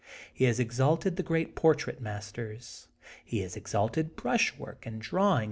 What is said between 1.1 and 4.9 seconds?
the great portrait masters*. He has exalted brushwork